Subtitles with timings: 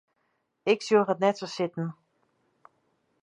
[0.71, 1.87] Ik sjoch it net sa sitten.